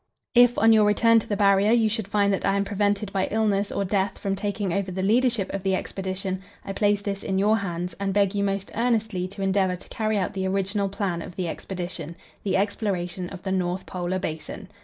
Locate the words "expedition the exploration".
11.47-13.29